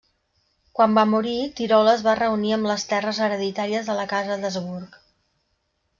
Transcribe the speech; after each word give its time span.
Quan 0.79 0.95
va 0.99 1.03
morir, 1.09 1.33
Tirol 1.59 1.91
es 1.93 2.01
va 2.09 2.15
reunir 2.21 2.55
amb 2.57 2.69
les 2.71 2.87
terres 2.95 3.21
hereditàries 3.27 3.91
de 3.93 3.99
la 4.03 4.11
casa 4.15 4.43
d'Habsburg. 4.45 5.01